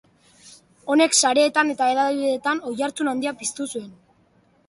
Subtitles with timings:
[0.93, 3.93] Honek sareetan eta hedabideetan oihartzun handia piztu zuen.